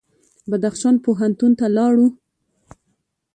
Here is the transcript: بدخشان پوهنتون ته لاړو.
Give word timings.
بدخشان 0.49 0.95
پوهنتون 1.03 1.51
ته 1.59 1.65
لاړو. 1.75 2.07